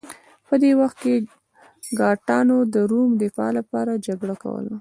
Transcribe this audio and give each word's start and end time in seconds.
په 0.47 0.53
دې 0.63 0.71
وخت 0.81 0.97
کې 1.03 1.15
ګاټانو 1.99 2.57
د 2.73 2.75
روم 2.91 3.09
دفاع 3.23 3.49
لپاره 3.59 4.01
جګړه 4.07 4.35
کوله 4.43 4.73